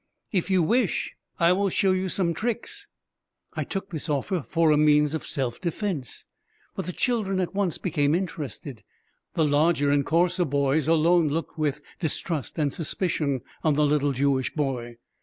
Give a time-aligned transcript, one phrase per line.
[0.31, 2.87] "If you wish, I will show you some tricks."
[3.53, 6.25] I took this offer for a means of self defence.
[6.75, 8.83] But the children at once became interested.
[9.35, 14.51] The larger and coarser boys alone looked with distrust and suspicion on the little Jewish
[14.55, 14.97] boy.